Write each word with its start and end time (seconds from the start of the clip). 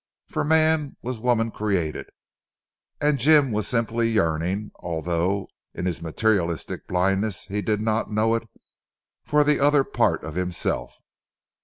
For 0.25 0.43
man, 0.43 0.95
was 1.03 1.19
woman 1.19 1.51
created, 1.51 2.09
and 2.99 3.19
Jim 3.19 3.51
was 3.51 3.67
simply 3.67 4.09
yearning 4.09 4.71
(although 4.77 5.45
in 5.75 5.85
his 5.85 6.01
materialistic 6.01 6.87
blindness 6.87 7.45
he 7.45 7.61
did 7.61 7.81
not 7.81 8.09
know 8.09 8.33
it) 8.33 8.49
for 9.23 9.43
the 9.43 9.59
other 9.59 9.83
part 9.83 10.23
of 10.23 10.33
himself. 10.33 10.97